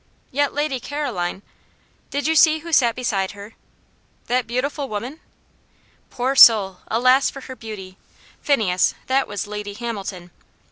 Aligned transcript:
"Yet 0.31 0.51
Lady 0.51 0.79
Caroline" 0.79 1.43
"Did 2.09 2.25
you 2.25 2.35
see 2.35 2.57
who 2.65 2.73
sat 2.73 2.95
beside 2.95 3.33
her?" 3.33 3.53
"That 4.25 4.47
beautiful 4.47 4.89
woman?" 4.89 5.19
"Poor 6.09 6.35
soul! 6.35 6.77
alas 6.87 7.29
for 7.29 7.41
her 7.41 7.55
beauty! 7.55 7.97
Phineas, 8.41 8.95
that 9.05 9.27
was 9.27 9.45
Lady 9.45 9.75
Hamilton." 9.75 10.31